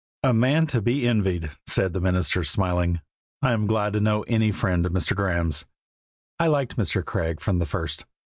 [0.23, 3.01] "A man to be envied," said the minister, smiling.
[3.43, 5.15] "I am glad to know any friend of Mr.
[5.15, 5.65] Graeme's."
[6.39, 7.05] I liked Mr.
[7.05, 8.05] Craig from the first.